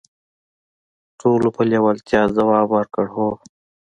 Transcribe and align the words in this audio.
ټولو 1.19 1.47
په 1.55 1.61
لیوالتیا 1.71 2.21
ځواب 2.35 2.67
ورکړ: 2.75 3.05
"هو". 3.15 3.29